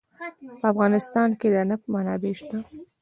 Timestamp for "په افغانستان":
0.59-1.29